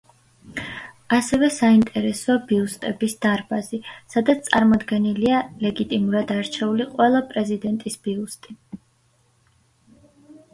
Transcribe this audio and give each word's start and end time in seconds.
ასევე 1.17 1.49
საინტერესოა 1.57 2.37
ბიუსტების 2.51 3.13
დარბაზი, 3.25 3.79
სადაც 4.13 4.49
წარმოდგენილია 4.49 5.43
ლეგიტიმურად 5.65 6.33
არჩეული 6.37 6.89
ყველა 6.95 7.21
პრეზიდენტის 7.35 7.99
ბიუსტი. 8.09 8.57